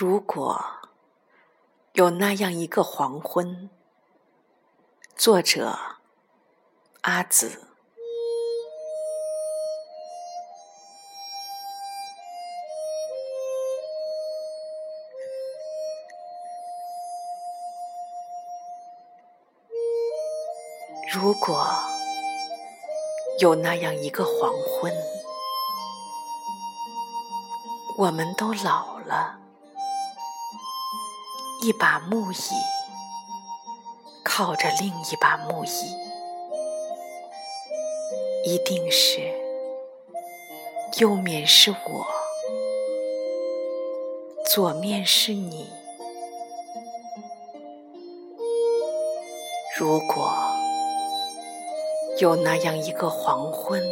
[0.00, 0.64] 如果
[1.92, 3.68] 有那样一个黄昏，
[5.14, 5.76] 作者
[7.02, 7.60] 阿紫。
[21.12, 21.66] 如果
[23.38, 24.90] 有那样一个黄昏，
[27.98, 29.39] 我们都老了。
[31.62, 32.36] 一把木椅
[34.24, 35.68] 靠着另一把木椅，
[38.46, 39.20] 一定是
[40.98, 42.06] 右面是我，
[44.46, 45.70] 左面是你。
[49.76, 50.32] 如果
[52.18, 53.82] 有那样一个黄昏，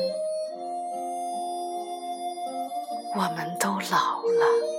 [3.15, 4.78] 我们都老了。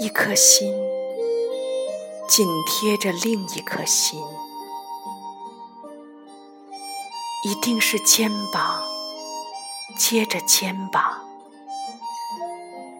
[0.00, 0.74] 一颗心
[2.28, 4.20] 紧贴着另一颗心，
[7.44, 8.82] 一定是肩膀
[9.96, 11.20] 接着肩膀，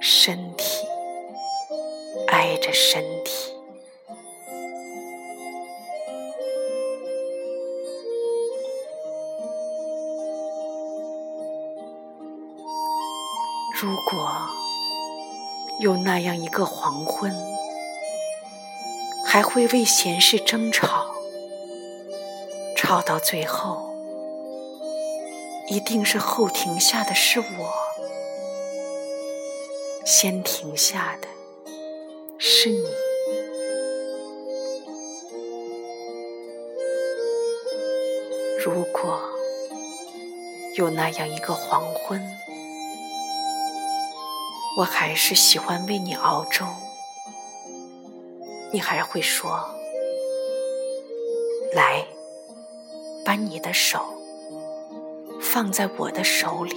[0.00, 0.86] 身体
[2.28, 3.52] 挨着身体。
[13.74, 14.63] 如果。
[15.80, 17.34] 有那样一个黄昏，
[19.26, 21.14] 还会为闲事争吵，
[22.76, 23.90] 吵到最后，
[25.68, 27.74] 一定是后停下的是我，
[30.04, 31.28] 先停下的
[32.38, 32.86] 是你。
[38.64, 39.20] 如果
[40.76, 42.22] 有那样一个黄昏，
[44.76, 46.66] 我还是喜欢为你熬粥，
[48.72, 49.70] 你还会说
[51.72, 52.04] ：“来，
[53.24, 54.00] 把你的手
[55.40, 56.74] 放在我的手里。”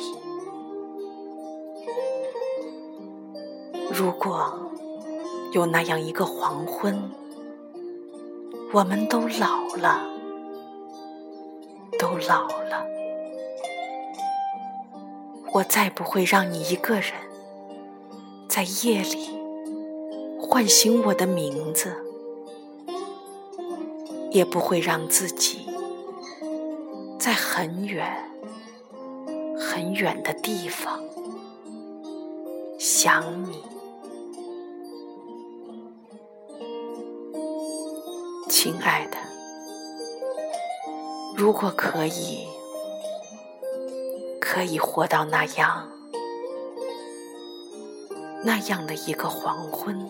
[3.91, 4.69] 如果
[5.53, 7.11] 有那样一个黄昏，
[8.73, 10.05] 我们都老了，
[11.97, 12.85] 都老了，
[15.51, 17.26] 我再不会让你一个人。
[18.57, 19.29] 在夜里
[20.41, 21.95] 唤醒我的名字，
[24.31, 25.67] 也不会让自己
[27.19, 28.31] 在很远
[29.59, 31.03] 很远的地方
[32.79, 33.61] 想你，
[38.49, 39.17] 亲爱的。
[41.35, 42.47] 如果可以，
[44.41, 45.91] 可以活到那样。
[48.47, 50.07] 那样的一个黄昏，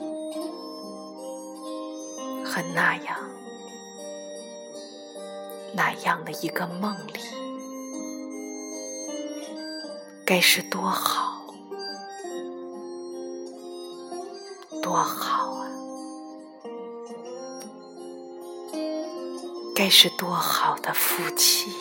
[2.45, 3.17] 和那样
[5.73, 7.19] 那样的一个梦里，
[10.23, 11.47] 该是多好，
[14.83, 15.67] 多好啊！
[19.75, 21.71] 该是多好的夫妻。